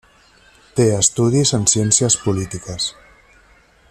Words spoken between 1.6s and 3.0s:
ciències polítiques.